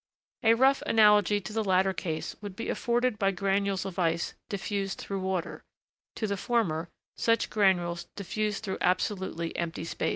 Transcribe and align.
A 0.41 0.55
rough 0.55 0.81
analogy 0.87 1.39
to 1.41 1.53
the 1.53 1.63
latter 1.63 1.93
case 1.93 2.35
would 2.41 2.55
be 2.55 2.69
afforded 2.69 3.19
by 3.19 3.29
granules 3.29 3.85
of 3.85 3.99
ice 3.99 4.33
diffused 4.49 4.97
through 4.97 5.19
water; 5.19 5.63
to 6.15 6.25
the 6.25 6.37
former, 6.37 6.89
such 7.17 7.51
granules 7.51 8.07
diffused 8.15 8.63
through 8.63 8.79
absolutely 8.81 9.55
empty 9.55 9.83
space. 9.83 10.09